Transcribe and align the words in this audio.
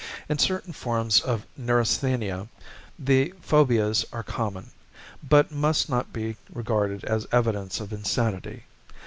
In 0.27 0.39
certain 0.39 0.73
forms 0.73 1.19
of 1.21 1.45
neurasthenia, 1.55 2.47
the 2.97 3.35
'phobias' 3.39 4.03
are 4.11 4.23
common, 4.23 4.71
but 5.21 5.51
must 5.51 5.91
not 5.91 6.11
be 6.11 6.37
regarded 6.51 7.03
as 7.03 7.27
evidence 7.31 7.79
of 7.79 7.93
insanity. 7.93 8.63